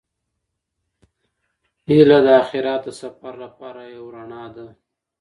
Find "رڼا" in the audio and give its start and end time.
4.15-4.43